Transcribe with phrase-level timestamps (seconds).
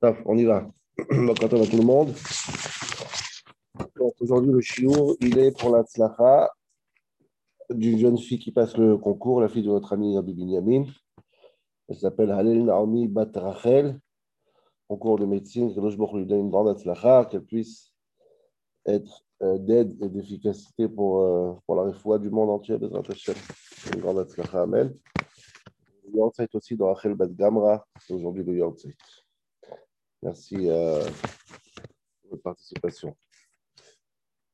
[0.00, 0.70] On y va.
[1.10, 2.14] Donc, attends à tout le monde.
[4.20, 6.50] Aujourd'hui, le chiot, il est pour la tzlacha
[7.70, 10.84] d'une jeune fille qui passe le concours, la fille de notre ami Rabbi Binyamin.
[11.88, 13.98] Elle s'appelle Halel Naomi Bat Rachel.
[14.88, 17.92] Concours de médecine, que lui donne une grande tzlacha, qu'elle puisse
[18.86, 22.76] être euh, d'aide et d'efficacité pour, euh, pour la réfoua du monde entier.
[22.76, 24.94] Une grande tzlacha, amen.
[26.14, 28.94] Le aussi dans Rachel Bat Gamra, aujourd'hui le Yortzeit.
[30.22, 31.04] Merci euh,
[32.22, 33.16] pour votre participation.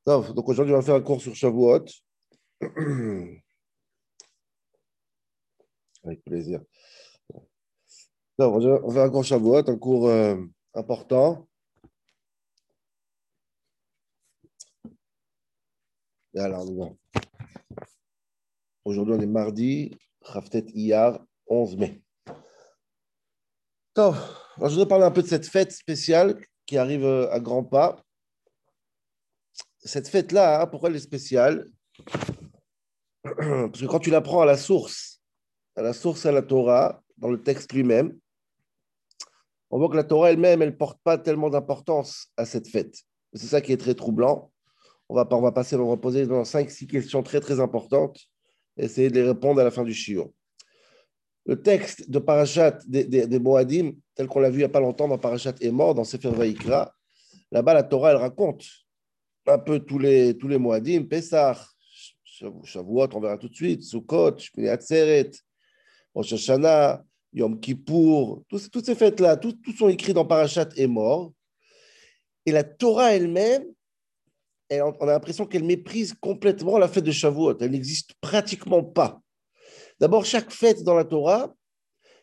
[0.06, 1.86] Donc aujourd'hui, on va faire un cours sur Shavuot.
[6.04, 6.60] Avec plaisir.
[8.38, 10.36] on va faire un cours Shavuot, un cours euh,
[10.74, 11.48] important.
[16.34, 16.66] Et alors,
[18.84, 22.02] Aujourd'hui, on est mardi, Raftet Iyar, 11 mai.
[23.94, 24.14] Donc,
[24.58, 28.02] je voudrais parler un peu de cette fête spéciale qui arrive euh, à grands pas.
[29.80, 31.66] Cette fête-là, hein, pourquoi elle est spéciale?
[33.22, 35.20] Parce que quand tu la prends à la source,
[35.76, 38.16] à la source à la Torah, dans le texte lui-même,
[39.70, 42.96] on voit que la Torah elle-même, elle ne porte pas tellement d'importance à cette fête.
[43.32, 44.52] C'est ça qui est très troublant.
[45.08, 48.20] On va, on va passer, on va poser dans 5-6 questions très très importantes,
[48.76, 50.30] essayer de les répondre à la fin du shiur.
[51.46, 54.80] Le texte de Parashat des, des, Moadim, tel qu'on l'a vu il n'y a pas
[54.80, 56.94] longtemps dans Parashat est mort, dans Sefer Vaikra,
[57.50, 58.64] là-bas, la Torah, elle raconte
[59.46, 61.54] un peu tous les, tous les Moadim, Pessah,
[62.64, 65.30] Shavuot, on verra tout de suite, Sukkot, Shmini Atzeret,
[66.14, 71.32] Rosh Hashanah, Yom Kippour, tous, toutes ces fêtes-là, tous, sont écrits dans Parashat est mort.
[72.46, 73.64] Et la Torah elle-même,
[74.70, 77.58] on a l'impression qu'elle méprise complètement la fête de Shavuot.
[77.60, 79.20] Elle n'existe pratiquement pas.
[80.00, 81.54] D'abord, chaque fête dans la Torah,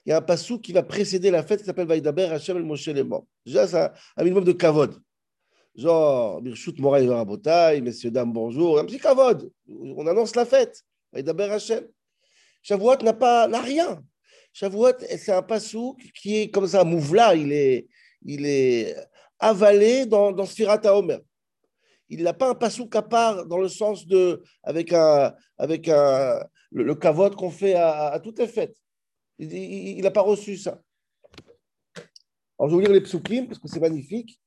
[0.05, 2.63] il y a un passou qui va précéder la fête qui s'appelle Vaïdaber Hachem el
[2.63, 3.25] Moshe morts.
[3.45, 4.99] Déjà, c'est un minimum de kavod.
[5.75, 8.79] Genre, Birchut Moraï Varabotaï, messieurs, dames, bonjour.
[8.79, 9.51] Un petit kavod.
[9.69, 10.81] On annonce la fête.
[11.13, 11.87] Vaïdaber Hachem.
[12.63, 14.01] Shavuot n'a pas, n'a rien.
[14.53, 17.87] Shavuot, c'est un passou qui est comme ça, mouvla, il est,
[18.23, 18.95] il est
[19.39, 21.19] avalé dans, dans Sfirat Omer
[22.11, 26.41] il n'a pas un passou à part dans le sens de, avec, un, avec un,
[26.70, 28.76] le, le cavote qu'on fait à, toutes les fêtes.
[29.38, 30.80] Il n'a pas reçu ça.
[32.58, 34.40] Alors, je vais vous lire les psukim parce que c'est magnifique.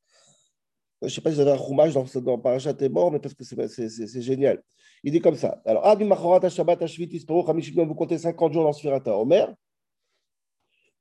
[1.02, 3.20] Je ne sais pas si vous avez un roumage dans, dans Parashat est mort, mais
[3.20, 4.62] parce que c'est génial.
[5.04, 5.62] Il dit comme ça.
[5.66, 9.54] Alors, Adi Machorat Shabbat Ashvit Isparu Chamishim, vous comptez 50 jours dans Sfirata Omer.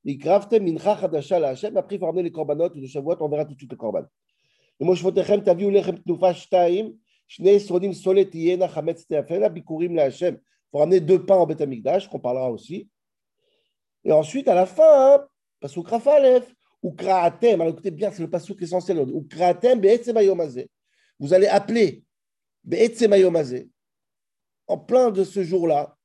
[0.05, 1.77] Mikraftem Mincha Chadasha La Hashem.
[1.77, 4.09] Après, il faut ramener les corbanotes de Shavuot, on verra tout de suite les corbanes.
[4.81, 6.93] ומושבותיכם תביאו לחם תנופה שתיים,
[7.29, 10.35] שני שרודים סולת תהיינה חמץ תאפלה, ביקורים להשם.
[10.74, 12.90] pour ramener deux pains en Beth Amikdash, qu'on parlera aussi.
[14.04, 15.24] Et ensuite, à la fin,
[15.60, 16.52] Pasuk Rafalef,
[16.82, 19.80] ou Kraatem, alors écoutez bien, c'est le Pasuk essentiel, ou Kraatem.
[21.20, 22.04] Vous allez appeler
[22.64, 23.70] Be'etzem Ayomazé,
[24.66, 25.96] en plein de ce jour-là,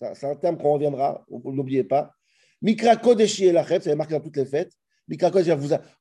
[0.00, 2.14] c'est un terme qu'on reviendra, n'oubliez pas.
[2.62, 4.72] Mikra Kodeshi Elachem, ça est marqué dans toutes les fêtes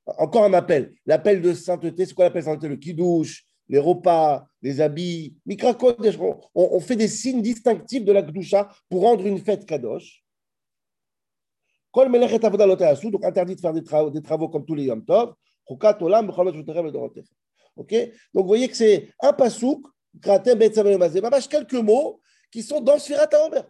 [0.06, 0.94] encore un appel.
[1.06, 2.68] L'appel de sainteté, c'est quoi l'appel de sainteté?
[2.68, 5.38] Le kidouche, les repas, les habits.
[6.56, 10.24] on, fait des signes distinctifs de la Kdusha pour rendre une fête kadosh.
[11.94, 15.36] donc interdit de faire des travaux, comme tous les Yom Tov.
[17.76, 17.94] Ok?
[18.34, 19.86] Donc vous voyez que c'est un pasouk,
[21.48, 22.20] quelques mots
[22.52, 23.64] qui sont dans Sfirat Omer.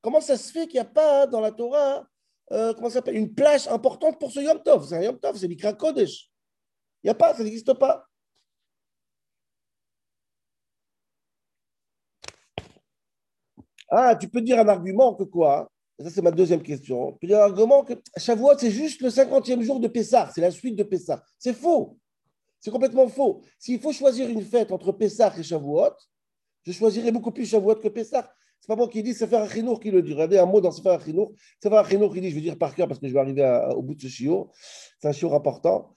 [0.00, 2.06] Comment ça se fait qu'il n'y a pas dans la Torah
[2.52, 4.88] euh, comment ça une plage importante pour ce Yom Tov?
[4.88, 6.29] C'est un Yom Tov, c'est Mikra Kodesh.
[7.02, 8.06] Il n'y a pas, ça n'existe pas.
[13.88, 17.12] Ah, tu peux dire un argument que quoi Ça, c'est ma deuxième question.
[17.12, 20.30] Tu peux dire un argument que Shavuot, c'est juste le 50e jour de Pessah.
[20.34, 21.24] C'est la suite de Pessah.
[21.38, 21.98] C'est faux.
[22.60, 23.42] C'est complètement faux.
[23.58, 25.94] S'il faut choisir une fête entre Pessah et Shavuot,
[26.66, 28.32] je choisirais beaucoup plus Shavuot que Pessah.
[28.60, 30.12] C'est pas moi qui dis, c'est faire Achinour qui le dit.
[30.12, 31.32] Regardez un mot dans Sefer Achinour.
[31.62, 33.82] Sefer Achinour qui dit, je vais dire par cœur parce que je vais arriver au
[33.82, 34.50] bout de ce chiot.
[35.00, 35.96] C'est un chiot important.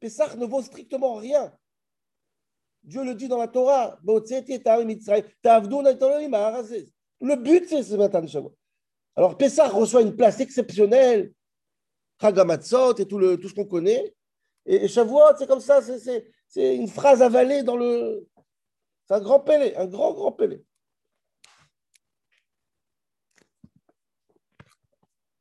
[0.00, 1.52] Pessah ne vaut strictement rien.
[2.82, 3.98] Dieu le dit dans la Torah.
[4.04, 4.20] Le
[7.36, 8.28] but, c'est ce matin de.
[9.16, 11.32] Alors, Pessah reçoit une place exceptionnelle.
[12.20, 14.14] Chagamatzot et tout, le, tout ce qu'on connaît.
[14.64, 18.26] Et, et c'est comme ça, c'est une phrase avalée dans le.
[19.06, 20.64] C'est un grand pélé, un grand, grand pélé.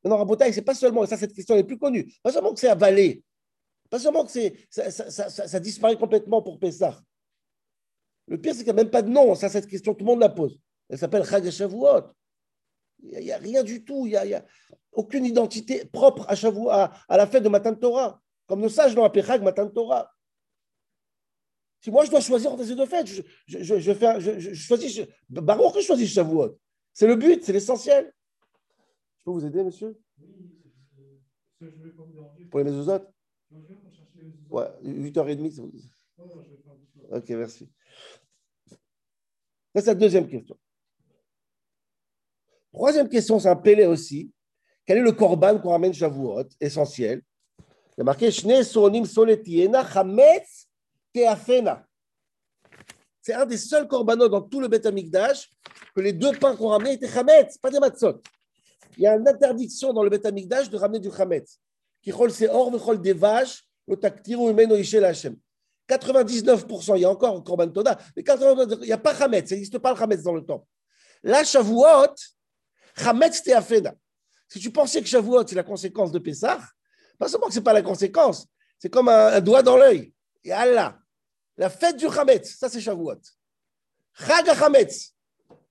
[0.03, 2.67] Non, Rabotaï, c'est pas seulement, ça, cette question est plus connue, pas seulement que c'est
[2.67, 3.23] avalé,
[3.89, 4.31] pas seulement que
[4.69, 6.99] ça, ça, ça, ça, disparaît complètement pour Pessah.
[8.27, 10.11] Le pire, c'est qu'il n'y a même pas de nom, ça, cette question, tout le
[10.11, 10.59] monde la pose.
[10.89, 12.01] Elle s'appelle Chag Shavuot.
[13.03, 14.45] Il n'y a, rien du tout, il n'y a, a,
[14.91, 18.19] aucune identité propre à, Shavuot, à, à, la fête de Matan Torah.
[18.47, 20.11] Comme nos sages l'ont appelé Chag Matan Torah.
[21.81, 24.53] Si moi je dois choisir entre ces deux fêtes, je, je, je, je fais, je,
[24.55, 26.57] choisis, Baruch je choisis Shavuot.
[26.93, 28.11] C'est le but, c'est l'essentiel.
[29.19, 29.95] Je peux vous aider, monsieur?
[31.61, 31.69] Oui,
[32.49, 33.14] Pour les mezuzot
[34.49, 35.81] Ouais, 8h30.
[37.11, 37.69] Ok, merci.
[38.67, 40.57] Ça, c'est la deuxième question.
[42.73, 44.31] Troisième question, c'est un pélé aussi.
[44.85, 47.21] Quel est le korban qu'on ramène Shavuot Essentiel?
[47.59, 48.73] Il y a marqué chametz.
[53.21, 55.49] C'est un des seuls korbanot dans tout le Beth Amikdash
[55.95, 58.21] que les deux pains qu'on ramenait étaient chametz, pas des matzot
[58.97, 61.59] il y a une interdiction dans le Beth Amikdash de ramener du Hametz.
[62.05, 65.35] Qui rôle ses or, rôle des vaches, le taktir ou humain la Hachem.
[65.89, 69.55] 99%, il y a encore Korban Toda, mais 99%, il n'y a pas Hametz, il
[69.55, 70.65] n'existe pas le Hametz dans le temps.
[71.21, 72.15] Là, Shavuot,
[72.97, 73.93] Hametz Teafena.
[74.47, 76.59] Si tu pensais que Shavuot, c'est la conséquence de Pessah,
[77.19, 78.47] pas seulement que ce n'est pas la conséquence,
[78.79, 80.13] c'est comme un, doigt dans l'œil.
[80.43, 80.97] Et Allah,
[81.57, 83.19] la fête du Hametz, ça c'est Shavuot.
[84.13, 85.11] Chag Hametz,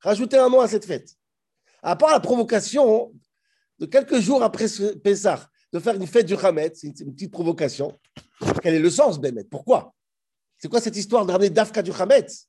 [0.01, 1.17] rajoutez un mot à cette fête
[1.85, 3.13] à part la provocation
[3.79, 4.67] de quelques jours après
[5.05, 7.99] Pessah, de faire une fête du Hametz, c'est une petite provocation.
[8.63, 9.43] Quel est le sens, Bémet?
[9.43, 9.93] Pourquoi?
[10.57, 12.49] C'est quoi cette histoire de ramener Dafka du Hametz?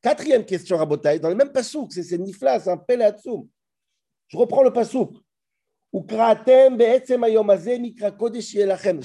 [0.00, 3.48] Quatrième question, Rabotai, dans le même pasouk, c'est Nifla, c'est un Pelatsoum.
[4.28, 5.16] Je reprends le pasouk.
[5.92, 6.00] Je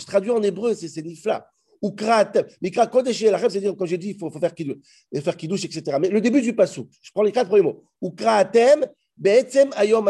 [0.06, 1.52] traduis en hébreu, c'est Nifla
[1.84, 2.48] ou kratem.
[2.62, 4.80] Mikra kodesh c'est-à-dire, comme j'ai dit, il faut, faire kidouche,
[5.12, 5.98] faire etc.
[6.00, 7.84] Mais le début du passou, je prends les quatre premiers mots.
[8.02, 8.88] Ou kratem,
[9.18, 10.06] be'etzem ayom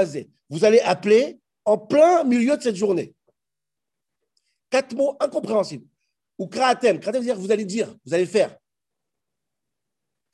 [0.49, 3.15] Vous allez appeler en plein milieu de cette journée.
[4.69, 5.87] Quatre mots incompréhensibles.
[6.37, 8.55] Ou kratem, kratem veut dire vous allez dire, vous allez faire.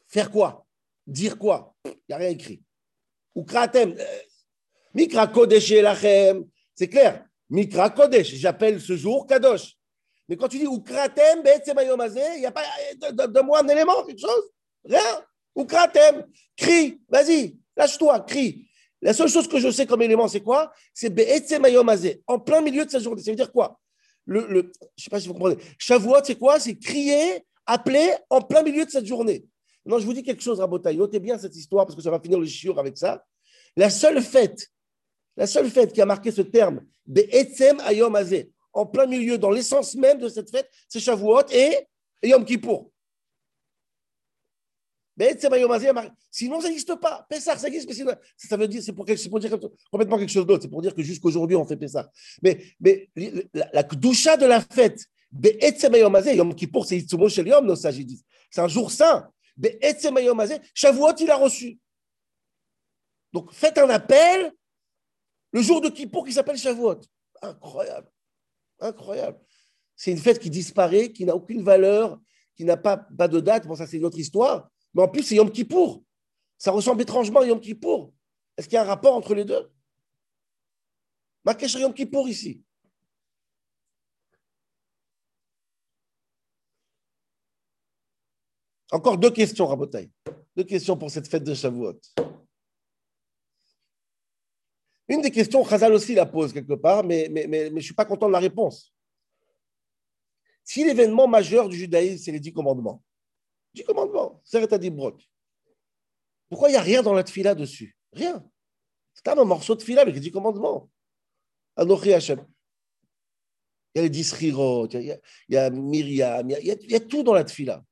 [0.10, 0.68] Faire quoi?
[1.08, 1.74] Dire quoi?
[1.86, 2.62] Il n'y a rien écrit.
[3.34, 4.20] Ou kratem, euh,
[4.94, 5.74] mikra kodesh
[6.76, 7.26] c'est clair.
[7.50, 9.79] Mikra kodesh, j'appelle ce jour kadosh.
[10.30, 12.64] Mais quand tu dis Ukratem, il n'y a pas.
[13.28, 14.52] Donne-moi un élément, quelque chose?
[14.86, 15.26] Rien.
[15.58, 18.70] Ukratem, crie, vas-y, lâche-toi, crie.
[19.02, 20.72] La seule chose que je sais comme élément, c'est quoi?
[20.94, 21.12] C'est
[22.28, 23.22] en plein milieu de sa journée.
[23.24, 23.80] Ça veut dire quoi?
[24.26, 24.64] Le, Je ne
[24.98, 25.58] sais pas si vous comprenez.
[25.78, 26.60] Shavuot, c'est quoi?
[26.60, 29.46] C'est crier, appeler en plein milieu de cette journée.
[29.86, 30.98] Non, je vous dis quelque chose, Rabotaï.
[30.98, 33.26] Notez bien cette histoire parce que ça va finir le chiur avec ça.
[33.76, 34.68] La seule fête,
[35.36, 39.50] la seule fête qui a marqué ce terme, Be'etzem Ayom Azeh, en plein milieu, dans
[39.50, 41.88] l'essence même de cette fête, c'est Shavuot et,
[42.24, 42.92] Yom Kippour.
[46.32, 47.26] Sinon, ça n'existe pas.
[47.30, 49.60] Pessah, ça existe, mais ça veut dire, c'est pour, dire
[49.92, 50.64] complètement quelque chose d'autre.
[50.64, 52.10] C'est pour dire que jusqu'aujourd'hui, on fait Pessah.
[52.42, 53.10] Mais, mais
[53.54, 57.76] la, la de la fête, Yom Kippour, c'est Yom.
[57.76, 59.30] C'est un jour saint.
[60.74, 61.80] Shavuot, il a reçu.
[63.34, 64.54] Donc, faites un appel
[65.52, 67.02] le jour de Kippour qui s'appelle Shavuot.
[67.42, 68.10] Incroyable.
[68.80, 69.40] Incroyable.
[69.96, 72.20] C'est une fête qui disparaît, qui n'a aucune valeur,
[72.56, 73.68] qui n'a pas, pas de date.
[73.68, 74.70] Bon, ça, c'est une autre histoire.
[74.94, 76.04] Mais en plus, c'est Yom Kippour.
[76.58, 78.14] Ça ressemble étrangement à Yom Kippour.
[78.58, 79.70] Est-ce qu'il y a un rapport entre les deux?
[81.46, 82.64] Marqué Yom Kippour ici.
[88.92, 90.10] Encore deux questions, Rabotaï.
[90.56, 92.00] Deux questions pour cette fête de Shavuot.
[95.10, 98.28] Une des questions, Khazal aussi la pose quelque part, mais, je ne suis pas content
[98.28, 98.94] de la réponse.
[100.64, 103.04] Si l'événement majeur du judaïsme, c'est les dix commandements,
[103.74, 105.18] dix commandements, c'est Dibrot,
[106.48, 107.96] pourquoi il n'y a rien dans la tfila dessus?
[108.14, 108.44] Rien.
[109.14, 110.90] C'est un morceau de tfila avec les dix commandements.
[111.76, 112.46] Anochi Hashem.
[113.94, 116.96] Il y a les dix rirot, il y a, Myriam, il y a, il y
[116.96, 117.84] a, tout dans la tfila.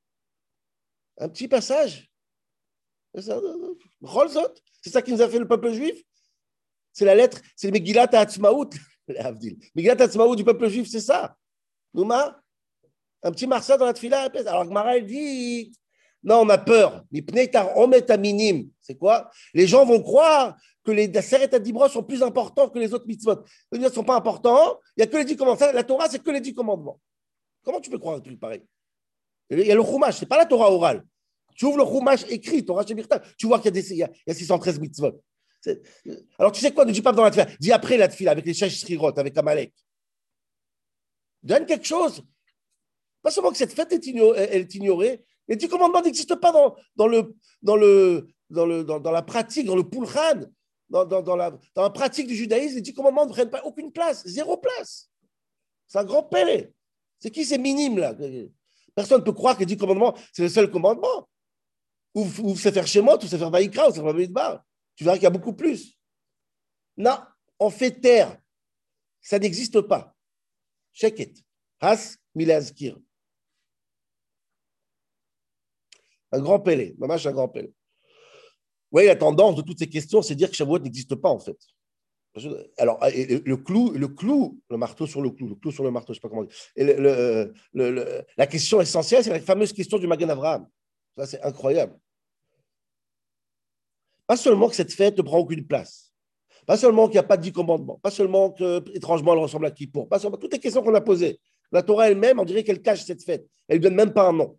[1.18, 2.08] Un petit passage.
[3.14, 6.04] C'est ça qui nous a fait le peuple juif?
[6.98, 8.70] C'est la lettre, c'est le Megillat Ha'atzmaout,
[9.74, 11.36] Megillat Ha'atzmaout du peuple juif, c'est ça.
[11.94, 12.40] Nouma,
[13.22, 14.28] un petit Marsa dans la tfila.
[14.46, 15.72] Alors Gmara, elle dit,
[16.24, 17.04] non, on a peur.
[18.80, 19.30] C'est quoi?
[19.54, 23.44] Les gens vont croire que les Seret Adibra sont plus importants que les autres mitzvot.
[23.72, 24.80] Ils ne sont pas importants.
[24.96, 25.72] Il n'y a que les dix commandements.
[25.72, 26.98] La Torah, c'est que les dix commandements.
[27.62, 28.64] Comment tu peux croire un truc pareil?
[29.50, 31.04] Il y a le Chumash, ce n'est pas la Torah orale.
[31.54, 35.22] Tu ouvres le Chumash écrit, Torah Shemirta, tu vois qu'il y, y a 613 mitzvot.
[35.60, 35.82] C'est-
[36.38, 38.46] Alors tu sais quoi, ne dis pas dans la tefila, dis après la tefila, avec
[38.46, 39.74] les Shesh Srirot, avec Amalek.
[41.42, 42.22] Donne quelque chose.
[43.22, 46.52] Pas seulement que cette fête est ignorée, elle est ignorée, les dix commandements n'existent pas
[46.52, 50.46] dans, dans, le, dans, le, dans, le, dans, la pratique, dans le pulchan,
[50.90, 52.76] dans, dans, la, dans la pratique du judaïsme.
[52.76, 55.10] Les dix commandements ne prennent pas aucune place, zéro place.
[55.86, 56.72] C'est un grand pélé.
[57.18, 58.14] C'est qui ces minimes là?
[58.94, 61.28] Personne ne peut croire que les dix commandements, c'est le seul commandement.
[62.14, 64.62] Ou, ou c'est faire Shemot, ou c'est faire Vaïkra, ou c'est faire Bamidbar.
[64.98, 65.96] Tu verras qu'il y a beaucoup plus.
[66.96, 67.18] Non,
[67.60, 68.36] on fait taire.
[69.20, 70.12] Ça n'existe pas.
[70.92, 71.34] Sheket.
[71.80, 72.98] Has milazkir.
[76.32, 76.96] Un grand pélé.
[76.98, 77.68] Mamash, un grand pélé.
[77.68, 77.74] Vous
[78.90, 81.56] voyez, la tendance de toutes ces questions, c'est dire que Shavuot n'existe pas, en fait.
[82.76, 86.12] Alors, le, clou, le clou, le marteau sur le clou, le clou sur le marteau,
[86.12, 88.24] je ne sais pas comment dire.
[88.36, 90.68] La question essentielle, c'est la fameuse question du Magan Avraham.
[91.16, 91.96] Ça, c'est incroyable.
[94.28, 96.12] Pas seulement que cette fête ne prend aucune place.
[96.66, 97.98] Pas seulement qu'il n'y a pas de dix commandements.
[98.02, 100.06] Pas seulement que, étrangement, elle ressemble à Kippour.
[100.06, 101.40] Pas seulement toutes les questions qu'on a posées.
[101.72, 103.48] La Torah elle-même, on dirait qu'elle cache cette fête.
[103.66, 104.58] Elle ne donne même pas un nom.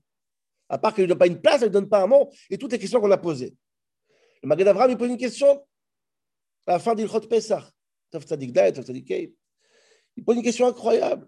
[0.67, 2.29] À part qu'elle ne donne pas une place, elle ne donne pas un nom.
[2.49, 3.55] Et toutes les questions qu'on a posées.
[4.41, 5.63] Le Magan Avraham, il pose une question
[6.65, 7.63] à la fin d'Ilchot Pesach.
[10.17, 11.27] Il pose une question incroyable.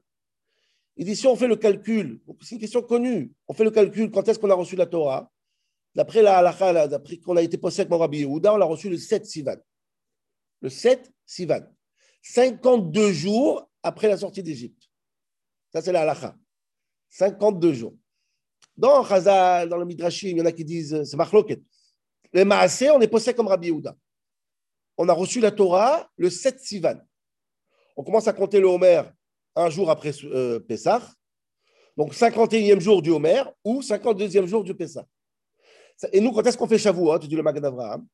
[0.98, 4.12] Il dit si on fait le calcul, c'est une question connue, on fait le calcul
[4.12, 5.32] quand est-ce qu'on a reçu la Torah?
[5.94, 8.98] D'après la halakha, d'après qu'on a été avec mon Rabbi Yehuda, on l'a reçu le
[8.98, 9.58] 7 Sivan.
[10.62, 11.62] Le 7 Sivan.
[12.22, 14.90] 52 jours après la sortie d'Égypte.
[15.74, 16.36] Ça, c'est la halakha.
[17.10, 17.96] 52 jours.
[18.78, 21.62] Dans Chazal, dans le Midrashim, il y en a qui disent, c'est Machloket.
[22.34, 23.96] Les Maasé, on est posé comme Rabbi Yehuda.
[24.98, 27.02] On a reçu la Torah le 7 Sivan.
[27.98, 29.02] On commence à compter le Homer
[29.56, 31.02] un jour après euh, Pessah.
[31.98, 35.06] Donc, 51e jour du Homer ou 52e jour du Pessah.
[36.12, 38.08] Et nous, quand est-ce qu'on fait Shavuot, dit le Magan Avraham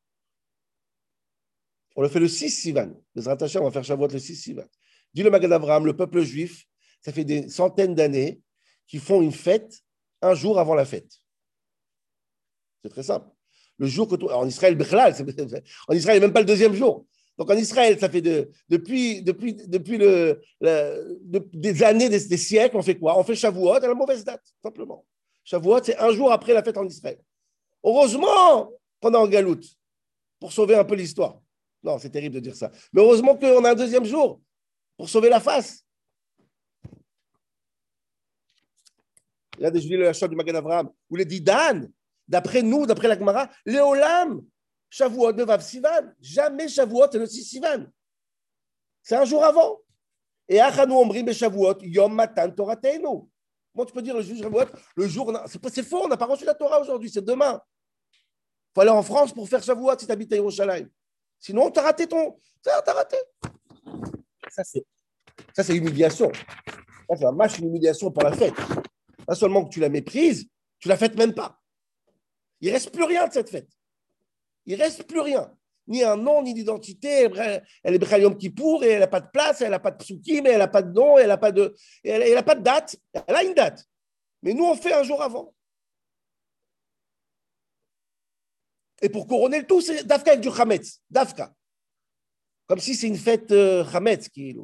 [1.96, 2.92] On le fait le 6 Sivan.
[3.16, 4.66] Les Hashem, on va faire Shavuot le 6 Sivan.
[5.14, 6.66] Dit le Magan Avraham, le peuple juif,
[7.02, 8.42] ça fait des centaines d'années
[8.88, 9.82] qu'ils font une fête
[10.22, 11.12] un jour avant la fête.
[12.84, 13.30] C'est très simple.
[13.78, 14.78] Le jour que toi, en Israël,
[15.88, 17.06] en Israël, même pas le deuxième jour.
[17.38, 19.44] Donc en Israël, ça fait de- depuis, des
[21.84, 23.18] années, des, des siècles, on fait quoi?
[23.20, 25.06] On fait Shavuot à la mauvaise date, simplement.
[25.44, 27.20] Shavuot, c'est un jour après la fête en Israël.
[27.84, 29.66] Heureusement qu'on est en galoute
[30.40, 31.40] pour sauver un peu l'histoire.
[31.84, 32.72] Non, c'est terrible de dire ça.
[32.92, 34.42] Mais heureusement qu'on a un deuxième jour
[34.98, 35.86] pour sauver la face.
[39.58, 41.92] Il y a des juifs le achat du Magan Avraham, où il dit Dan,
[42.28, 44.42] d'après nous, d'après la Gemara, Léolam,
[44.90, 46.14] Shavuot ne va Sivan.
[46.22, 47.86] Jamais Shavuot est le 6 Sivan.
[49.02, 49.80] C'est un jour avant.
[50.48, 53.30] Et Achanu Omrim Shavuot, Yom Matan Torateinu.
[53.78, 54.66] Comment tu peux dire le Shavuot
[54.96, 57.62] Le jour, c'est faux, on n'a pas reçu la Torah aujourd'hui, c'est demain.
[58.12, 60.90] Il faut aller en France pour faire Shavuot si tu habites à Yerushalayim.
[61.38, 62.40] Sinon, tu as raté ton.
[62.66, 63.18] Raté.
[64.50, 66.32] Ça, c'est, humiliation.
[67.08, 68.56] Ça, c'est un match humiliation pour la fête.
[69.28, 71.62] Pas seulement que tu la méprises, tu la fêtes même pas.
[72.62, 73.70] Il reste plus rien de cette fête.
[74.66, 75.56] Il reste plus rien.
[75.88, 77.30] Ni un nom, ni d'identité.
[77.84, 79.98] Elle est Bechal Yom Kippour et elle n'a pas de place, elle n'a pas de
[79.98, 82.96] psukim, elle n'a pas de nom, elle n'a pas de, elle pas de date.
[83.14, 83.86] Elle a une date.
[84.44, 85.54] Mais nous, on fait un jour avant.
[89.02, 91.02] Et pour couronner le tout, c'est Dafka avec du Hametz.
[91.10, 91.54] Dafka.
[92.68, 94.28] Comme si c'est une fête euh, Hametz.
[94.30, 94.58] Qui,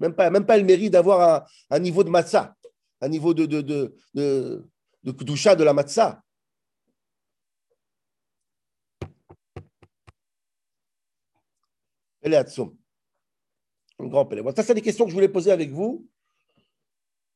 [0.00, 2.54] même pas, même pas le mérite d'avoir un, niveau de matzah,
[3.00, 4.64] un niveau de, de, de,
[5.04, 6.22] de la matzah.
[12.22, 12.76] Elle est Hatsoum.
[13.98, 14.42] Un grand pélé.
[14.42, 16.06] Bon, ça, c'est des questions que je voulais poser avec vous.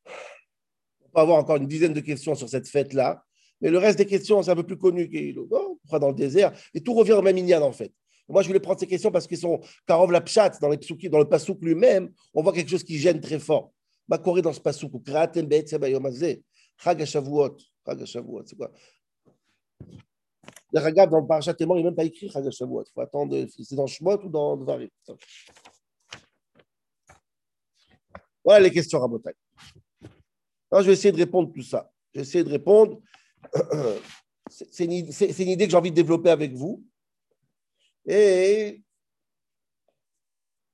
[0.06, 3.24] On peut avoir encore une dizaine de questions sur cette fête-là.
[3.60, 5.08] Mais le reste des questions, c'est un peu plus connu.
[5.50, 7.92] Oh, pourquoi dans le désert Et tout revient au même Inyan, en fait.
[8.28, 11.18] Moi, je voulais prendre ces questions parce qu'ils sont Karov la Pshat, dans, les dans
[11.18, 13.72] le Pasouk lui-même, on voit quelque chose qui gêne très fort.
[14.08, 16.42] Makoré dans ce Pasouk, Kratem Be'etzem Bayomazé,
[16.82, 17.56] Chag Shavuot.
[17.86, 18.70] Chag c'est quoi?
[20.74, 22.82] Le Ragab, dans le Parashat Témor, il n'est même pas écrit Chag Shavuot.
[22.82, 24.88] Il faut attendre, c'est dans Shemot ou dans Dvarim?
[28.44, 29.34] Voilà les questions, Rabotai.
[30.72, 31.88] Alors, je vais essayer de répondre tout ça.
[32.12, 33.00] Je vais essayer de répondre.
[34.50, 36.84] C'est une, idée que j'ai envie de développer avec vous.
[38.06, 38.82] Et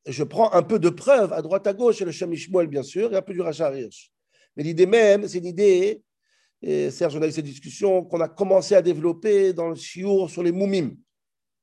[0.07, 2.35] je prends un peu de preuves à droite à gauche, le Shem
[2.67, 4.11] bien sûr, et un peu du Racha Hirsch.
[4.57, 6.03] Mais l'idée même, c'est une idée,
[6.63, 10.29] et Serge, on a eu cette discussion, qu'on a commencé à développer dans le Shiur
[10.29, 10.95] sur les Moumim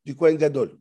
[0.05, 0.77] du Kohen Gadol.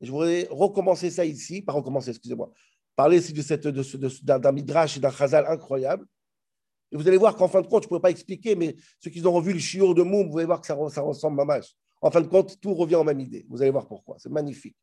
[0.00, 2.50] Je voudrais recommencer ça ici, pas recommencer, excusez-moi,
[2.96, 6.06] parler ici de cette, de, de, d'un Midrash et d'un Chazal incroyable.
[6.90, 9.10] Et vous allez voir qu'en fin de compte, je ne pourrais pas expliquer, mais ceux
[9.10, 11.74] qui ont revu le chiour de Moum, vous allez voir que ça, ressemble à mâche.
[12.00, 13.44] En fin de compte, tout revient en même idée.
[13.50, 14.16] Vous allez voir pourquoi.
[14.18, 14.76] C'est magnifique.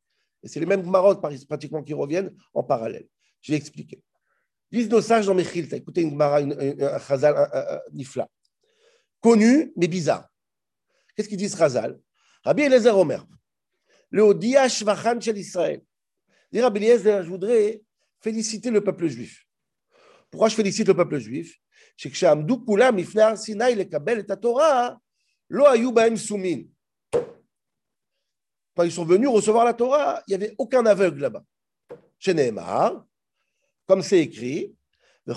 [0.43, 3.07] Et c'est les mêmes marottes pratiquement qui reviennent en parallèle.
[3.41, 4.03] Je vais expliquer.
[4.75, 8.27] Disent nos sages dans Mechilta, écoutez une Gemara, un Chazal, un, un, un, Nifla.
[9.21, 10.27] Connu, mais bizarre.
[11.15, 11.97] Qu'est-ce qu'ils disent Chazal?
[12.43, 13.25] Rabbi Eliezer Omer,
[14.09, 15.81] le Odia Shvachan shel Israël.
[16.51, 17.83] Dit Rabbi Eliezer, je voudrais
[18.19, 19.45] féliciter le peuple juif.
[20.29, 21.55] Pourquoi je félicite le peuple juif?
[21.95, 24.99] C'est que Shamdou Kulam, Ifnar Sinai, le Kabel et Torah,
[25.47, 26.63] Lo Ayubaim Soumin.
[28.75, 31.45] Quand ils sont venus recevoir la Torah, il n'y avait aucun aveugle là-bas.
[32.19, 33.05] Chez Nehemar,
[33.87, 34.75] comme c'est écrit,
[35.27, 35.33] Tout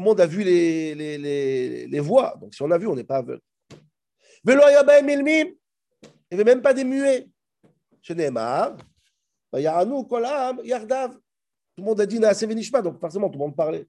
[0.00, 2.36] le monde a vu les, les, les, voix.
[2.40, 3.42] Donc si on a vu, on n'est pas aveugle.
[4.46, 4.62] Il n'y
[6.32, 7.28] avait même pas des muets.
[8.02, 8.14] Tout
[11.82, 13.86] le monde a dit donc forcément tout le monde parlait.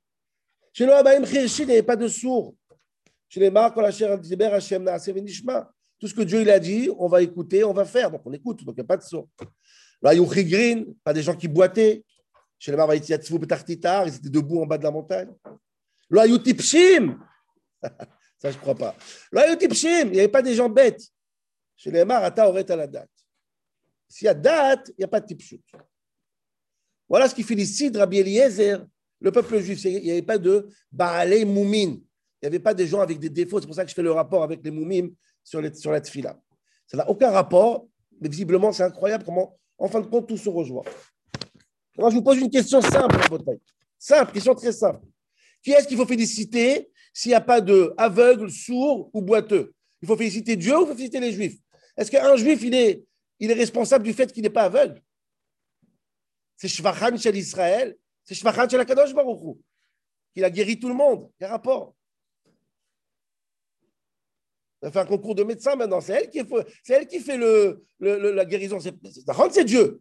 [0.77, 2.53] Il n'y avait pas de sourds.
[5.99, 8.11] Tout ce que Dieu il a dit, on va écouter, on va faire.
[8.11, 9.27] Donc on écoute, donc il n'y a pas de son.
[10.01, 12.03] Là, Green, pas des gens qui boitaient.
[12.57, 15.33] Chez les ils étaient debout en bas de la montagne.
[16.09, 17.19] Là, Tipshim,
[17.81, 18.95] ça je ne crois pas.
[19.31, 21.03] Là, Tipshim, il n'y avait pas des gens bêtes.
[21.75, 23.09] Chez les Marata aurait à la date.
[24.07, 25.63] S'il y a date, il n'y a pas de Tipshut.
[27.07, 28.85] Voilà ce qui félicite Rabbi Eliezer,
[29.19, 29.83] le peuple juif.
[29.83, 31.97] Il n'y avait pas de Baalei Moumin.
[32.41, 33.59] Il n'y avait pas des gens avec des défauts.
[33.59, 35.09] C'est pour ça que je fais le rapport avec les Moumim
[35.43, 36.39] sur, sur la tfila.
[36.87, 37.87] Ça n'a aucun rapport,
[38.19, 40.83] mais visiblement, c'est incroyable comment, en fin de compte, tout se rejoint.
[41.97, 43.17] Alors, je vous pose une question simple,
[43.97, 45.05] Simple, question très simple.
[45.63, 49.73] Qui est-ce qu'il faut féliciter s'il n'y a pas de aveugle, sourd ou boiteux?
[50.01, 51.57] Il faut féliciter Dieu ou il faut féliciter les Juifs?
[51.97, 55.01] Est-ce qu'un Juif, il est, responsable du fait qu'il n'est pas aveugle?
[56.57, 59.57] C'est Shvachan chez Israël, c'est Shvachan chez la Kadosh Baruch
[60.35, 61.29] Il a guéri tout le monde.
[61.39, 61.95] Quel rapport
[64.81, 65.99] elle fait un concours de médecins maintenant.
[65.99, 66.29] C'est elle
[67.07, 68.77] qui, fait le, la guérison.
[68.79, 69.99] C'est Dieu.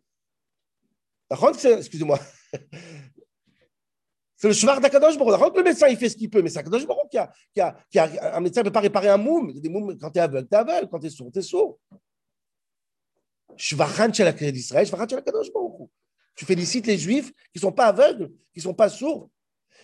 [1.78, 2.18] Excusez-moi.
[4.36, 5.56] C'est le cheval d'Akadosh Baruch.
[5.56, 7.32] Le médecin, il fait ce qu'il peut, mais c'est Akadosh Baruch qui a,
[7.90, 9.58] qui a, a, Un médecin ne peut pas réparer un moum.
[9.58, 10.88] Des quand tu es aveugle, tu es aveugle.
[10.90, 11.78] Quand tu es sourd, tu es sourd.
[13.56, 15.88] Shvachan d'Israël, Shvachan Akadosh Baruch.
[16.36, 19.30] Tu félicites les juifs qui ne sont pas aveugles, qui ne sont pas sourds.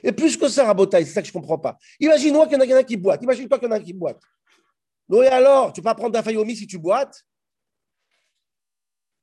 [0.02, 1.78] Et plus que ça, Rabotaï, c'est ça que je ne comprends pas.
[1.98, 3.22] Imagine-moi qu'il y en a, qui boite.
[3.22, 4.20] Imagine-toi qu'il y en a qui boite.
[5.08, 7.24] Non, et alors, tu ne peux pas prendre d'un si tu boites?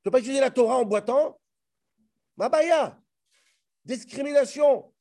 [0.00, 1.38] ne peux pas utiliser la Torah en boitant?
[2.38, 2.96] Mabaya.
[3.84, 4.92] Discrimination.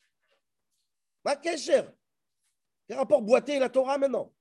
[1.24, 1.94] Ma cher.
[2.88, 4.34] Quel rapport boiter et la Torah maintenant?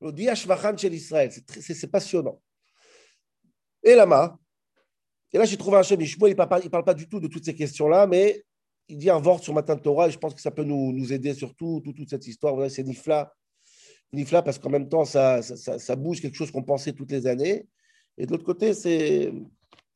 [0.00, 2.40] Le Diashvachan chez l'Israël, c'est passionnant.
[3.82, 4.36] Et là
[5.32, 7.54] et là j'ai trouvé un chef, il ne parle, pas du tout de toutes ces
[7.54, 8.44] questions-là, mais
[8.88, 11.12] il dit un vort sur Matin de Torah et je pense que ça peut nous,
[11.12, 12.68] aider sur tout, toute cette histoire.
[12.70, 13.32] C'est Nifla.
[14.12, 17.68] Nifla parce qu'en même temps, ça, ça, bouge quelque chose qu'on pensait toutes les années.
[18.18, 19.32] Et de l'autre côté, c'est,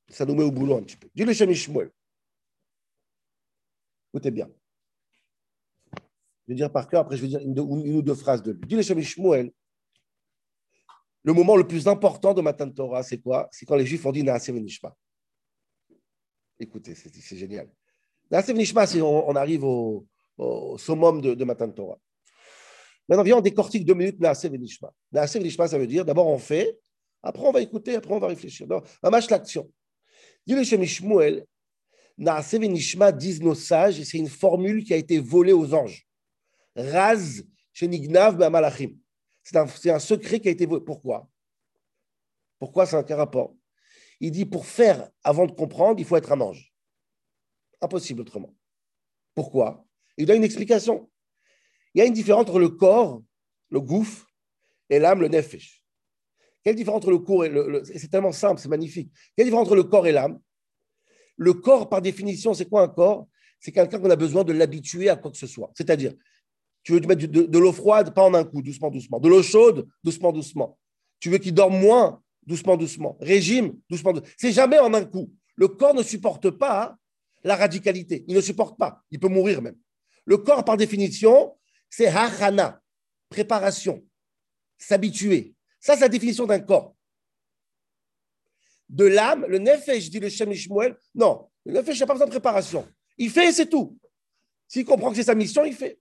[0.08, 1.08] ça nous met au boulot un petit peu.
[1.14, 1.90] Dis le Shem Ishmuel.
[4.12, 4.48] Écoutez bien.
[6.46, 8.60] Je vais dire par cœur, après je vais dire une, ou deux phrases de lui.
[8.66, 9.50] Dis le Ishmuel.
[11.24, 13.48] Le moment le plus important de Matin de Torah, c'est quoi?
[13.50, 14.94] C'est quand les Juifs ont dit Naaseh Nishma.
[16.60, 17.68] Écoutez, c'est génial.
[18.30, 20.06] Nishma, on, arrive au,
[20.78, 21.98] summum de, Matan Torah.
[23.08, 24.92] Maintenant, viens, on décortique deux minutes Naasev Nishma.
[25.12, 26.78] Naasev Nishma, ça veut dire d'abord on fait,
[27.22, 28.66] après on va écouter, après on va réfléchir.
[28.66, 29.70] Donc, marche l'action.
[30.46, 31.44] Dis le Shem Shmuel,
[32.16, 36.06] Naasev Nishma disent nos sages, et c'est une formule qui a été volée aux anges.
[36.76, 38.96] Raz Shenignav Malachim.
[39.42, 40.82] C'est un, un, secret qui a été volé.
[40.84, 41.28] Pourquoi?
[42.58, 43.54] Pourquoi c'est un rapport?
[44.20, 46.72] Il dit pour faire avant de comprendre, il faut être un ange.
[47.80, 48.54] Impossible autrement.
[49.34, 49.84] Pourquoi?
[50.16, 51.10] Il donne une explication.
[51.94, 53.22] Il y a une différence entre le corps,
[53.70, 54.26] le gouffre,
[54.90, 55.82] et l'âme, le nefesh.
[56.62, 57.82] Quelle différence entre le corps et le.
[57.84, 59.10] c'est tellement simple, c'est magnifique.
[59.36, 60.40] Quelle différence entre le corps et l'âme?
[61.36, 63.28] Le corps, par définition, c'est quoi un corps?
[63.60, 65.70] C'est quelqu'un qu'on a besoin de l'habituer à quoi que ce soit.
[65.74, 66.14] C'est-à-dire,
[66.82, 69.18] tu veux mettre de, de l'eau froide, pas en un coup, doucement, doucement.
[69.20, 70.78] De l'eau chaude, doucement, doucement.
[71.20, 73.16] Tu veux qu'il dorme moins, doucement, doucement.
[73.20, 74.28] Régime, doucement, doucement.
[74.36, 75.32] C'est jamais en un coup.
[75.56, 76.96] Le corps ne supporte pas
[77.42, 78.24] la radicalité.
[78.28, 79.02] Il ne supporte pas.
[79.10, 79.76] Il peut mourir même.
[80.24, 81.54] Le corps, par définition,
[81.90, 82.82] c'est harana,
[83.28, 84.04] préparation,
[84.78, 85.54] s'habituer.
[85.80, 86.96] Ça, c'est la définition d'un corps.
[88.88, 90.96] De l'âme, le nefesh, dit le chemishmoel.
[91.14, 92.86] Non, le nefesh n'a pas besoin de préparation.
[93.16, 93.98] Il fait et c'est tout.
[94.68, 95.98] S'il comprend que c'est sa mission, il fait.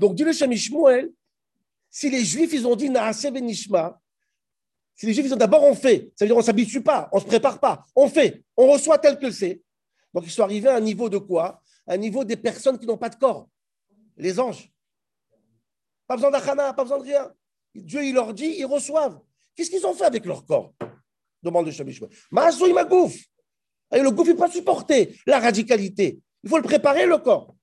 [0.00, 0.50] Donc, dit le Shem
[1.90, 4.00] si les Juifs, ils ont dit Naase Benishma,
[4.94, 7.08] si les Juifs, ils ont d'abord on fait, ça veut dire on ne s'habitue pas,
[7.12, 9.62] on ne se prépare pas, on fait, on reçoit tel que c'est.
[10.12, 11.62] Donc, ils sont arrivés à un niveau de quoi?
[11.86, 13.48] Un niveau des personnes qui n'ont pas de corps,
[14.16, 14.70] les anges.
[16.06, 17.32] Pas besoin d'achana, pas besoin de rien.
[17.74, 19.20] Dieu, il leur dit, ils reçoivent.
[19.54, 20.72] Qu'est-ce qu'ils ont fait avec leur corps?
[21.42, 22.08] Demande le Shamishma.
[22.30, 23.24] Maasou, il m'a gouffe.
[23.94, 26.20] Et le gouffe, il ne peut pas supporter la radicalité.
[26.42, 27.54] Il faut le préparer, le corps.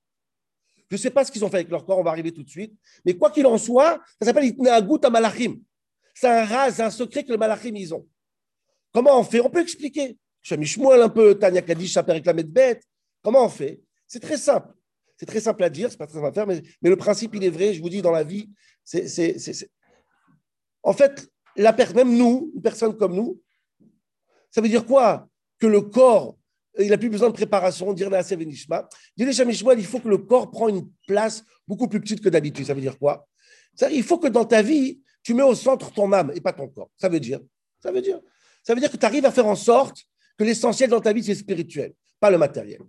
[0.90, 2.44] Je ne sais pas ce qu'ils ont fait avec leur corps, on va arriver tout
[2.44, 2.74] de suite.
[3.06, 5.60] Mais quoi qu'il en soit, ça s'appelle Itnaagut Malachim.
[6.14, 8.08] C'est un ras, un secret que les Malachim, ils ont.
[8.94, 9.42] Comment on fait?
[9.42, 10.18] On peut expliquer.
[10.42, 12.84] Shamishmuel un peu, Tanya Kadish, la bête.
[13.22, 13.82] Comment on fait?
[14.08, 14.74] C'est très simple.
[15.18, 17.36] C'est très simple à dire, c'est pas très simple à faire, mais, mais, le principe,
[17.36, 17.74] il est vrai.
[17.74, 18.50] Je vous dis, dans la vie,
[18.84, 19.70] c'est.
[20.84, 23.42] En fait, la même nous, une personne comme nous,
[24.52, 25.28] ça veut dire quoi?
[25.60, 26.37] Que le corps,
[26.80, 28.88] il n'a plus besoin de préparation, dire la Sevenishma.
[29.16, 32.66] Dire il faut que le corps prenne une place beaucoup plus petite que d'habitude.
[32.66, 33.28] Ça veut dire quoi?
[33.92, 36.68] Il faut que dans ta vie, tu mets au centre ton âme et pas ton
[36.68, 36.90] corps.
[36.98, 37.40] Ça veut dire
[37.82, 38.20] Ça veut dire
[38.64, 40.04] Ça veut dire que tu arrives à faire en sorte
[40.38, 42.82] que l'essentiel dans ta vie, c'est spirituel, pas le matériel.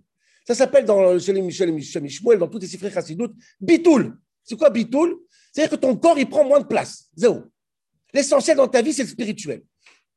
[0.45, 4.17] Ça s'appelle dans chez les Michel Mishmuel, dans toutes les chiffres chassidoutes, bitoul.
[4.43, 5.17] C'est quoi bitoul?
[5.51, 7.09] C'est-à-dire que ton corps, il prend moins de place.
[7.15, 7.43] Zéro.
[8.13, 9.63] L'essentiel dans ta vie, c'est le spirituel.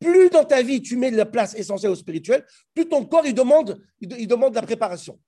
[0.03, 3.27] Plus dans ta vie tu mets de la place essentielle au spirituel, plus ton corps
[3.27, 5.19] il demande, il, demande la préparation.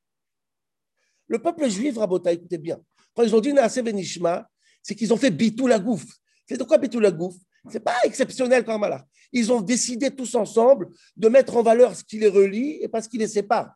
[1.27, 2.79] Le peuple juif, Rabota, écoutez bien,
[3.15, 3.81] quand ils ont dit Naase
[4.83, 6.15] c'est qu'ils ont fait bitou la gouffre.
[6.47, 7.39] C'est de quoi bitou la gouffre
[7.71, 9.07] C'est pas exceptionnel comme là.
[9.33, 13.01] Ils ont décidé tous ensemble de mettre en valeur ce qui les relie et pas
[13.01, 13.75] ce qui les sépare.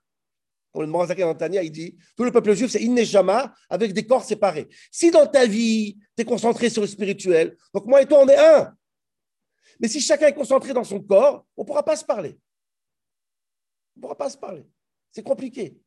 [0.73, 4.25] Comme le Morazaka Antania, il dit tout le peuple juif, c'est Inneshama avec des corps
[4.25, 4.69] séparés.
[4.91, 8.29] Si dans ta vie, tu es concentré sur le spirituel, donc moi et toi, on
[8.29, 8.75] est un.
[9.81, 12.39] Mais si chacun est concentré dans son corps, on ne pourra pas se parler.
[13.97, 14.67] On ne pourra pas se parler.
[15.11, 15.81] C'est compliqué.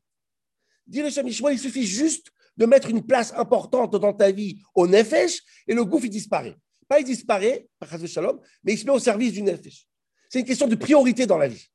[0.86, 5.40] Dire le il suffit juste de mettre une place importante dans ta vie au Nefesh
[5.66, 6.56] et le gouffre, il disparaît.
[6.88, 7.68] Pas il disparaît,
[8.06, 9.86] shalom, mais il se met au service du Nefesh.
[10.28, 11.66] C'est une question de priorité dans la vie.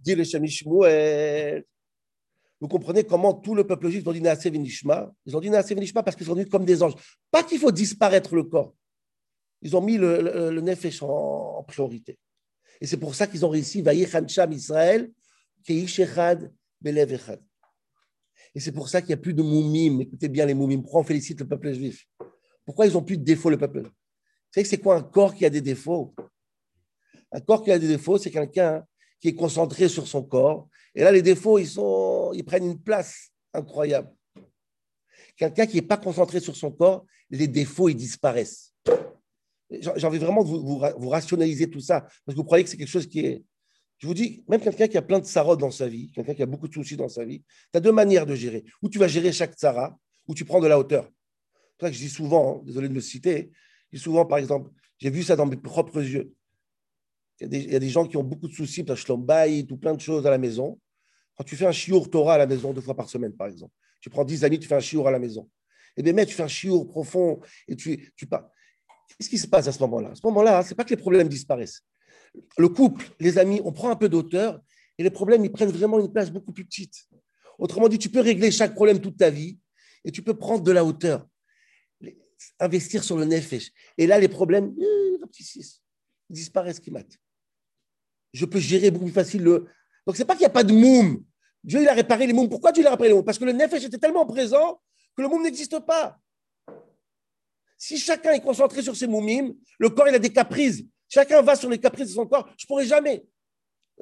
[0.00, 0.24] Dit le
[2.60, 5.68] vous comprenez comment tout le peuple juif ont dit Naase Venishma Ils ont dit Naase
[5.68, 6.94] Venishma parce qu'ils sont venus comme des anges.
[7.30, 8.74] Pas qu'il faut disparaître le corps.
[9.62, 12.18] Ils ont mis le, le, Nefesh en, priorité.
[12.80, 13.84] Et c'est pour ça qu'ils ont réussi
[14.28, 15.10] Sham Israël,
[15.64, 17.40] Keish Echad, Belev Echad.
[18.54, 20.00] Et c'est pour ça qu'il n'y a plus de moumim.
[20.00, 20.80] Écoutez bien les moumim.
[20.80, 22.06] Pourquoi on félicite le peuple juif?
[22.64, 23.82] Pourquoi ils n'ont plus de défauts, le peuple?
[23.82, 23.88] Vous
[24.52, 26.14] savez que c'est quoi un corps qui a des défauts?
[27.30, 28.84] Un corps qui a des défauts, c'est quelqu'un
[29.20, 30.68] qui est concentré sur son corps.
[30.94, 34.12] Et là, les défauts, ils, sont, ils prennent une place incroyable.
[35.36, 38.74] Quelqu'un qui n'est pas concentré sur son corps, les défauts, ils disparaissent.
[39.70, 42.88] J'ai envie vraiment de vous, rationaliser tout ça, parce que vous croyez que c'est quelque
[42.88, 43.44] chose qui est...
[43.98, 46.42] Je vous dis, même quelqu'un qui a plein de sarot dans sa vie, quelqu'un qui
[46.42, 48.64] a beaucoup de soucis dans sa vie, tu as deux manières de gérer.
[48.80, 51.10] Ou tu vas gérer chaque tsara, ou tu prends de la hauteur.
[51.78, 53.50] C'est ça que je dis souvent, hein, désolé de me citer,
[53.90, 56.32] je dis souvent, par exemple, j'ai vu ça dans mes propres yeux.
[57.40, 60.00] Il y, a des, gens qui ont beaucoup de soucis, tu as tout plein de
[60.00, 60.78] choses à la maison.
[61.36, 63.72] Quand tu fais un chiour Torah à la maison deux fois par semaine, par exemple,
[64.00, 65.48] tu prends dix amis, tu fais un chiour à la maison.
[65.96, 68.50] Et bien, mais tu fais un chiour profond et tu, tu pars.
[69.08, 70.10] Qu'est-ce qui se passe à ce moment-là?
[70.10, 71.82] À ce moment-là, ce n'est pas que les problèmes disparaissent.
[72.56, 74.60] Le couple, les amis, on prend un peu d'auteur
[74.98, 77.08] et les problèmes, ils prennent vraiment une place beaucoup plus petite.
[77.58, 79.58] Autrement dit, tu peux régler chaque problème toute ta vie
[80.04, 81.26] et tu peux prendre de la hauteur,
[82.58, 83.70] investir sur le nefesh.
[83.96, 85.18] Et là, les problèmes, euh,
[85.50, 85.64] ils
[86.30, 87.18] disparaissent qui matent
[88.32, 89.66] je peux gérer beaucoup plus facile le.
[90.06, 91.22] Donc, ce n'est pas qu'il n'y a pas de moum.
[91.64, 92.48] Dieu, il a réparé les moums.
[92.48, 93.24] Pourquoi Dieu a réparé les moums?
[93.24, 94.80] Parce que le nefesh était tellement présent
[95.16, 96.18] que le moum n'existe pas.
[97.76, 100.82] Si chacun est concentré sur ses moumim, le corps, il a des caprices.
[101.08, 102.48] Chacun va sur les caprices de son corps.
[102.56, 103.24] Je ne pourrais jamais.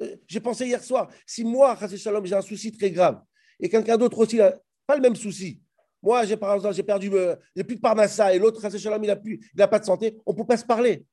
[0.01, 3.21] Euh, j'ai pensé hier soir, si moi, Shalom, j'ai un souci très grave,
[3.59, 4.53] et quelqu'un d'autre aussi n'a
[4.85, 5.61] pas le même souci,
[6.03, 9.07] moi, j'ai par exemple, j'ai perdu, euh, j'ai plus de parnassa, et l'autre, Shalom, il
[9.07, 11.05] n'a il n'a pas de santé, on ne peut pas se parler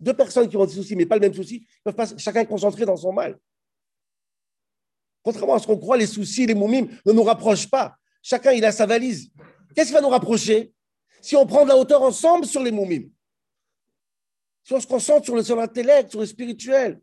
[0.00, 2.84] deux personnes qui ont des soucis, mais pas le même souci, peuvent pas chacun concentré
[2.84, 3.38] dans son mal.
[5.22, 7.96] Contrairement à ce qu'on croit, les soucis, les moumimes ne nous rapprochent pas.
[8.22, 9.30] Chacun, il a sa valise.
[9.74, 10.72] Qu'est-ce qui va nous rapprocher?
[11.20, 13.10] Si on prend de la hauteur ensemble sur les moumimes
[14.64, 17.00] Si on se concentre sur l'intellect, sur le spirituel,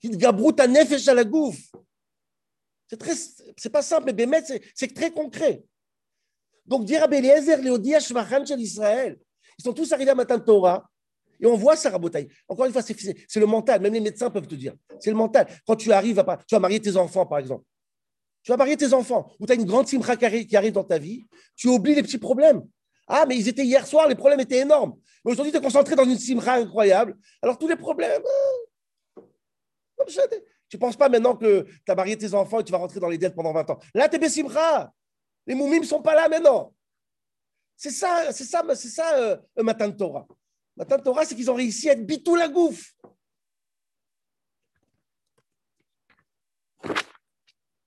[0.00, 1.24] qui à à la.
[2.88, 3.14] C'est très,
[3.56, 4.42] c'est pas simple, mais Bémet,
[4.74, 5.64] c'est très concret.
[6.66, 9.18] Donc, dire à Eliezer, Léodia, Israël,
[9.58, 10.88] ils sont tous arrivés à Matin Torah,
[11.40, 12.28] et on voit ça, Rabotaï.
[12.48, 13.80] Encore une fois, c'est le mental.
[13.80, 14.74] Même les médecins peuvent te dire.
[15.00, 15.46] C'est le mental.
[15.66, 16.38] Quand tu arrives à.
[16.46, 17.64] Tu vas marier tes enfants, par exemple.
[18.46, 20.98] Tu vas marier tes enfants, ou tu as une grande simra qui arrive dans ta
[20.98, 22.62] vie, tu oublies les petits problèmes.
[23.08, 24.94] Ah, mais ils étaient hier soir, les problèmes étaient énormes.
[25.24, 27.16] Mais aujourd'hui, tu es concentré dans une simra incroyable.
[27.42, 28.22] Alors, tous les problèmes,
[29.18, 29.22] euh,
[30.68, 33.00] Tu ne penses pas maintenant que tu as marié tes enfants et tu vas rentrer
[33.00, 33.78] dans les dettes pendant 20 ans.
[33.94, 34.92] Là, tu es Bessimra.
[35.44, 36.72] Les moumim ne sont pas là maintenant.
[37.76, 40.24] C'est ça, c'est ça, c'est ça, euh, le matin de Torah.
[40.76, 42.94] De Torah, c'est qu'ils ont réussi à être bitou la gouffe.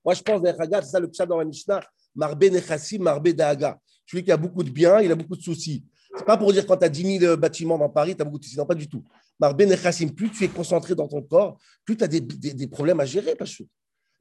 [0.04, 1.80] Moi, je pense, c'est ça le pshat dans la Mishnah,
[2.14, 3.78] Marbe Nechassim, Marbe Daaga.
[4.06, 5.84] Celui qui a beaucoup de biens, il a beaucoup de soucis.
[6.16, 8.38] C'est pas pour dire quand tu as 10 000 bâtiments dans Paris, tu as beaucoup
[8.38, 8.58] de soucis.
[8.58, 9.04] Non, pas du tout.
[9.38, 13.00] Marbe Nechassim, plus tu es concentré dans ton corps, plus tu as des, des, problèmes
[13.00, 13.62] à gérer, parce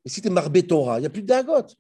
[0.10, 1.34] Mais si tu es Marbe Torah, il n'y a plus de.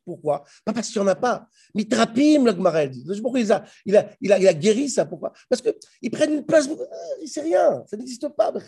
[0.06, 0.44] Pourquoi?
[0.64, 1.48] Pas parce qu'il n'y en a pas.
[1.74, 2.92] Mitrapim, le Gmarel.
[3.24, 5.34] Pourquoi il a, il, a, il, a, il a guéri ça Pourquoi?
[5.50, 6.70] Parce qu'ils prennent une place.
[6.70, 6.76] Euh,
[7.26, 7.84] c'est rien.
[7.88, 8.60] Ça n'existe pas, le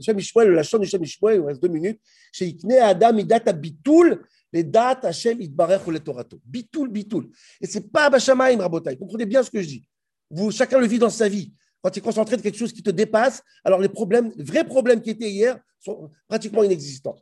[0.00, 2.00] Shem Ishmael, du Shem Ishmael, il reste deux minutes.
[2.32, 6.40] Chez Ikne Adam, il date à Bitoul, les dates Hachem, Itbarech ou les Torato.
[6.44, 7.28] Bitoul, Bitoul.
[7.60, 8.96] Et c'est pas Bachamaim, Rabotai.
[8.96, 9.88] Comprenez bien ce que je dis.
[10.30, 11.52] Vous, chacun le vit dans sa vie.
[11.82, 15.02] Quand tu es concentré de quelque chose qui te dépasse, alors les problèmes, vrais problèmes
[15.02, 17.16] qui étaient hier sont pratiquement inexistants.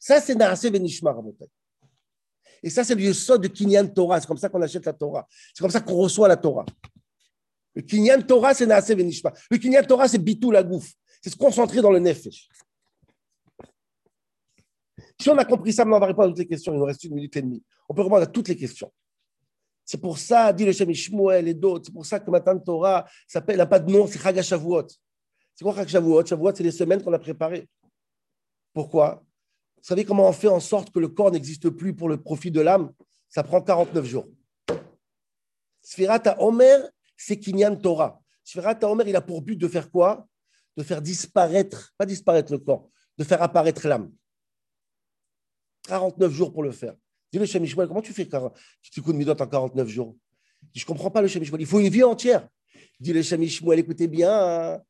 [0.00, 1.46] Ça, c'est Naase Benishma, Rabotai.
[2.62, 4.20] Et ça, c'est le Yosod de Kinyan Torah.
[4.20, 5.26] C'est comme ça qu'on achète la Torah.
[5.54, 6.64] C'est comme ça qu'on reçoit la Torah.
[7.74, 9.32] Le Kinyan Torah, c'est Naase Benishma.
[9.50, 12.48] Le Kinyan Torah, c'est Bitou la gouffe c'est se concentrer dans le nefesh.
[15.20, 16.72] Si on a compris ça, on va répondre à toutes les questions.
[16.72, 17.62] Il nous reste une minute et demie.
[17.88, 18.92] On peut répondre à toutes les questions.
[19.90, 23.66] C'est pour ça, dit le Shem et d'autres, c'est pour ça que Matan Torah n'a
[23.66, 24.86] pas de nom, c'est Chag Shavuot.
[25.54, 27.66] C'est quoi Chag Shavuot Shavuot, c'est les semaines qu'on a préparées.
[28.74, 29.24] Pourquoi?
[29.78, 32.50] Vous savez comment on fait en sorte que le corps n'existe plus pour le profit
[32.50, 32.92] de l'âme?
[33.30, 34.26] Ça prend 49 jours.
[35.80, 38.20] Sfirat Omer, c'est Kinyan Torah.
[38.44, 40.28] Sfirat Omer, il a pour but de faire quoi?
[40.76, 44.12] De faire disparaître, pas disparaître le corps, de faire apparaître l'âme.
[45.84, 46.94] 49 jours pour le faire.
[47.32, 48.26] Dis le Shem comment tu fais
[48.82, 50.16] tu de midot en 49 jours?
[50.74, 52.48] Je ne comprends pas le Shem Il faut une vie entière.
[52.98, 54.80] Dis le Shem écoutez bien,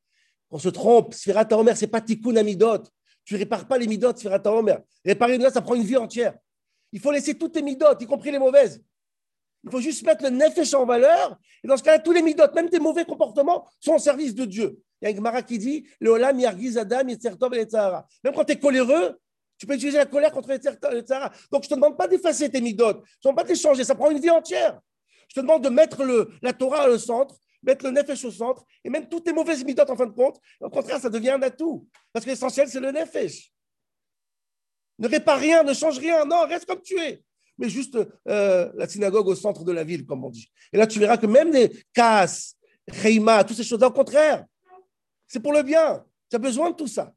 [0.50, 1.14] on se trompe.
[1.14, 2.84] Sfirat Omer, ce n'est pas tikkun amidot.
[3.24, 4.80] Tu ne répares pas les midot, Sfirat Omer.
[5.04, 6.34] Réparer une ça prend une vie entière.
[6.92, 8.82] Il faut laisser toutes tes midot, y compris les mauvaises.
[9.64, 11.38] Il faut juste mettre le nefesh en valeur.
[11.62, 14.44] Et dans ce cas-là, tous les midot, même tes mauvais comportements, sont au service de
[14.44, 14.80] Dieu.
[15.00, 17.18] Il y a un Gemara qui dit le Olam Yargiz Adam et
[18.24, 19.18] Même quand tu es coléreux,
[19.58, 21.32] tu peux utiliser la colère contre les Tzahara.
[21.50, 22.86] Donc, je ne te demande pas d'effacer tes midot.
[22.86, 23.84] Je ne te demande pas de les changer.
[23.84, 24.80] Ça prend une vie entière.
[25.28, 28.64] Je te demande de mettre le, la Torah au centre, mettre le nefesh au centre,
[28.84, 30.40] et même toutes tes mauvaises midot en fin de compte.
[30.60, 31.86] Au contraire, ça devient un atout.
[32.12, 33.52] Parce que l'essentiel, c'est le nefesh.
[35.00, 36.24] Ne répare rien, ne change rien.
[36.24, 37.22] Non, reste comme tu es.
[37.58, 40.48] Mais juste euh, la synagogue au centre de la ville, comme on dit.
[40.72, 42.54] Et là, tu verras que même les Kaas,
[42.88, 44.44] Reima, toutes ces choses-là, au contraire,
[45.26, 46.04] c'est pour le bien.
[46.30, 47.12] Tu as besoin de tout ça.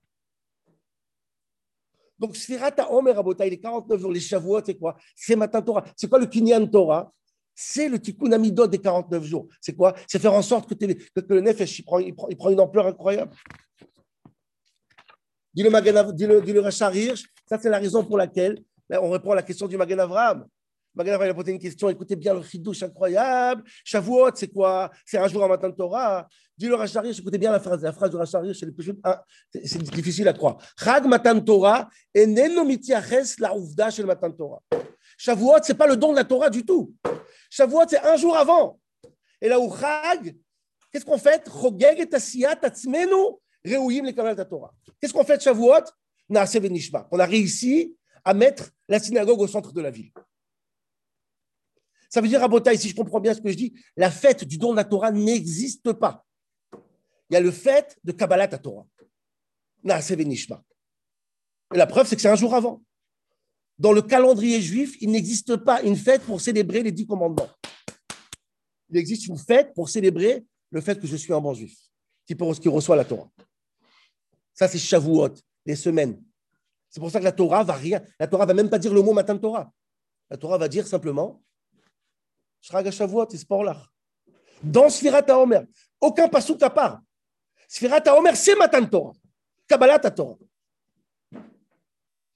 [2.22, 4.12] Donc, Sfirata Omer Rabota, il est 49 jours.
[4.12, 4.96] Les Shavuot, c'est quoi?
[5.16, 5.84] C'est Matin Torah.
[5.96, 7.12] C'est quoi le Kinyan Torah?
[7.56, 9.48] C'est le Tikkun Amidot des 49 jours.
[9.60, 9.96] C'est quoi?
[10.08, 11.98] C'est faire en sorte que, le Nefesh, il prend,
[12.52, 13.32] une ampleur incroyable.
[15.52, 16.92] Dis le, le, dis le ça
[17.60, 20.46] c'est la raison pour laquelle on répond à la question du Magen Avram.
[20.94, 23.64] Magen Avram a posé une question, écoutez bien le chidouche incroyable.
[23.86, 24.92] Shavuot, c'est quoi?
[25.06, 26.28] C'est un jour en matin de Torah.
[26.58, 30.58] Dis le Racharish, écoutez bien la phrase, la phrase du Racharish, c'est difficile à croire.
[30.78, 34.62] Chag Matan Torah, la ouvda Matan Torah.
[35.18, 36.94] Shavuot, ce n'est pas le don de la Torah du tout.
[37.50, 38.80] Shavuot, c'est un jour avant.
[39.40, 40.36] Et là où Chag,
[40.92, 41.50] qu'est-ce qu'on fait?
[41.50, 44.74] Chogeg et Tassiyat Tatzmenu, Reouim les de Torah.
[45.00, 45.86] Qu'est-ce qu'on fait Shavuot?
[46.30, 46.36] On
[47.20, 50.12] a réussi à mettre la synagogue au centre de la ville.
[52.12, 54.44] Ça veut dire, à Botaï, si je comprends bien ce que je dis, la fête
[54.44, 56.24] du don de la Torah n'existe pas
[57.32, 58.86] il y a le fait de Kabbalah Torah.
[59.86, 59.88] Et
[61.78, 62.84] la preuve, c'est que c'est un jour avant.
[63.80, 67.48] Dans le calendrier juif, il n'existe pas une fête pour célébrer les dix commandements.
[68.90, 71.78] Il existe une fête pour célébrer le fait que je suis un bon juif,
[72.26, 73.32] qui, qui reçoit la Torah.
[74.54, 76.22] Ça, c'est Shavuot, les semaines.
[76.90, 78.04] C'est pour ça que la Torah va rien.
[78.20, 79.72] La Torah va même pas dire le mot matin de Torah.
[80.30, 81.42] La Torah va dire simplement
[82.62, 83.88] Shraga Shavuot et Sporlach.
[84.64, 85.66] Dans Sfirat Omer.
[86.00, 87.02] Aucun pasouk à part.
[87.68, 89.14] Sfirat Omer, c'est Matan Torah.
[89.68, 90.38] Kabbalah Torah.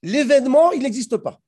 [0.02, 1.40] L'événement, il n'existe pas.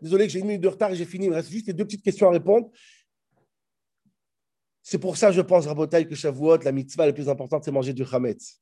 [0.00, 1.26] Désolé que j'ai une minute de retard et j'ai fini.
[1.26, 2.70] Il me reste juste deux petites questions à répondre.
[4.82, 7.94] C'est pour ça, je pense, Rabotai, que Shavuot, la mitzvah la plus importante, c'est manger
[7.94, 8.60] du chametz.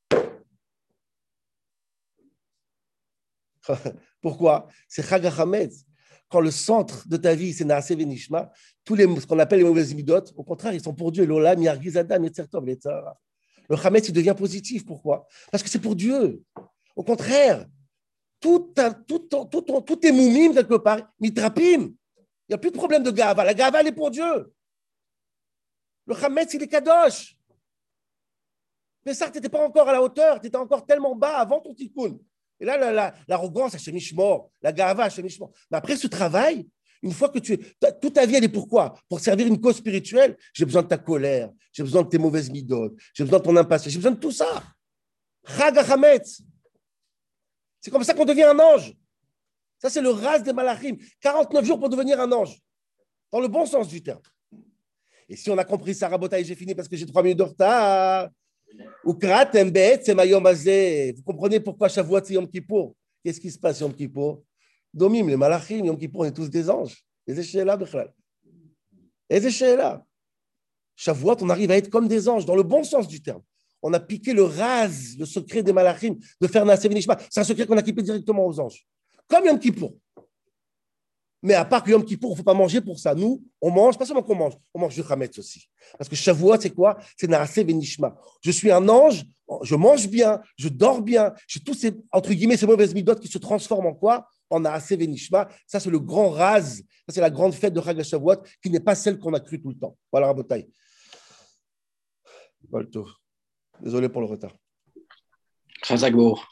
[4.21, 4.69] Pourquoi?
[4.87, 5.85] C'est Chag HaChametz
[6.33, 8.51] quand le centre de ta vie, c'est Naase Venishma,
[8.83, 11.27] tous les, ce qu'on appelle les mauvaises midotes, au contraire, ils sont pour Dieu.
[11.27, 14.83] L'olam, Yargizadam, Le Hametz, il devient positif.
[14.83, 15.27] Pourquoi?
[15.51, 16.41] Parce que c'est pour Dieu.
[16.95, 17.67] Au contraire,
[18.39, 18.73] tout,
[19.07, 21.93] tout, tout, tout, est moumim quelque part, mitrapim.
[22.17, 23.43] Il n'y a plus de problème de gava.
[23.43, 24.51] La gava, elle est pour Dieu.
[26.07, 27.37] Le Hametz, il est kadosh.
[29.05, 31.59] Mais ça, tu n'étais pas encore à la hauteur, tu étais encore tellement bas avant
[31.59, 32.17] ton tikkun.
[32.63, 35.25] Et là, l'arrogance, la, la, Hachem la gava, Hachem
[35.69, 36.65] Mais après ce travail,
[37.01, 37.59] une fois que tu es.
[38.01, 40.37] Toute ta vie, elle est pourquoi Pour servir une cause spirituelle?
[40.53, 43.57] J'ai besoin de ta colère, j'ai besoin de tes mauvaises midotes, j'ai besoin de ton
[43.57, 44.63] impatience, j'ai besoin de tout ça.
[47.81, 48.93] C'est comme ça qu'on devient un ange.
[49.77, 50.95] Ça, c'est le ras des malachim.
[51.19, 52.57] 49 jours pour devenir un ange.
[53.29, 54.21] Dans le bon sens du terme.
[55.27, 57.43] Et si on a compris ça, et j'ai fini parce que j'ai trois minutes de
[57.43, 58.29] retard.
[59.03, 59.13] Vous
[61.25, 62.95] comprenez pourquoi Shavuot c'est Yom Kippour?
[63.23, 64.43] Qu'est-ce qui se passe Yom Kippour?
[64.93, 67.03] Domim, les malachim, Yom Kippour, on est tous des anges.
[67.25, 67.77] Les échelles là,
[69.29, 70.05] Les échelles là.
[70.95, 73.41] Shavuot, on arrive à être comme des anges, dans le bon sens du terme.
[73.81, 76.89] On a piqué le ras, le secret des malachim, de faire Nasser
[77.29, 78.85] C'est un secret qu'on a piqué directement aux anges.
[79.27, 79.93] Comme Yom Kippour.
[81.43, 83.13] Mais à part que Yom Kippour, il ne faut pas manger pour ça.
[83.13, 85.67] Nous, on mange, pas seulement qu'on mange, on mange du Hametz aussi.
[85.97, 86.97] Parce que Shavuot, c'est quoi?
[87.17, 88.15] C'est Narasé Venishma.
[88.41, 89.25] Je suis un ange,
[89.61, 93.27] je mange bien, je dors bien, j'ai tous ces, entre guillemets, ces mauvaises midotes qui
[93.27, 94.25] se transforment en quoi?
[94.49, 95.49] En Narasé Venishma.
[95.67, 96.77] Ça, c'est le grand raz.
[97.05, 99.61] Ça, c'est la grande fête de Chag Shavuot qui n'est pas celle qu'on a cru
[99.61, 99.97] tout le temps.
[100.11, 100.69] Voilà, Rabotai.
[103.81, 104.55] Désolé pour le retard.
[105.83, 106.47] Chazagbour.